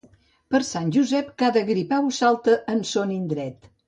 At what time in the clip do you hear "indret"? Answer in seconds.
3.17-3.69